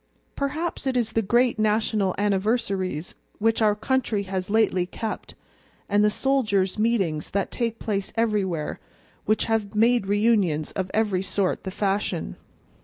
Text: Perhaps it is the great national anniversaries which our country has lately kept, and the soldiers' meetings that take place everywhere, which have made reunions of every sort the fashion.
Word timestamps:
Perhaps 0.35 0.87
it 0.87 0.97
is 0.97 1.11
the 1.11 1.21
great 1.21 1.59
national 1.59 2.15
anniversaries 2.17 3.13
which 3.37 3.61
our 3.61 3.75
country 3.75 4.23
has 4.23 4.49
lately 4.49 4.87
kept, 4.87 5.35
and 5.87 6.03
the 6.03 6.09
soldiers' 6.09 6.79
meetings 6.79 7.29
that 7.29 7.51
take 7.51 7.77
place 7.77 8.11
everywhere, 8.15 8.79
which 9.25 9.45
have 9.45 9.75
made 9.75 10.07
reunions 10.07 10.71
of 10.71 10.89
every 10.91 11.21
sort 11.21 11.65
the 11.65 11.69
fashion. 11.69 12.35